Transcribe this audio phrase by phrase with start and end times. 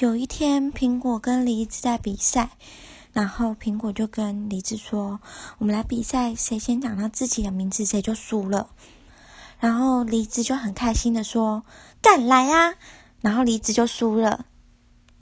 [0.00, 2.52] 有一天苹果跟梨子在比赛
[3.12, 5.20] 然后苹果就跟梨子说
[5.58, 8.70] 我们来比赛谁先讲到自己的名字谁就输了。
[9.58, 11.64] 然后梨子就很开心的说
[12.00, 12.76] 敢来啊！
[13.20, 14.46] 然后梨子就输了。